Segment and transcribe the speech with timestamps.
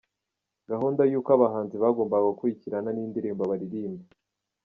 [0.69, 4.03] Gahunda y’uko abahanzi bagombaga gukurikirana n’indirimbo baririmba:.